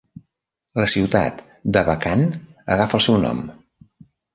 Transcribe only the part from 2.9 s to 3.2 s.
el